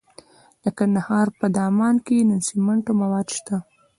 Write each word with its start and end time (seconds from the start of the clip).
د 0.63 0.65
کندهار 0.77 1.27
په 1.39 1.45
دامان 1.57 1.95
کې 2.05 2.17
د 2.29 2.31
سمنټو 2.47 2.91
مواد 3.01 3.27
شته. 3.37 3.55